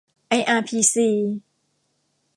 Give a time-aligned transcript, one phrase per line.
[0.29, 1.09] ไออาร์พีซี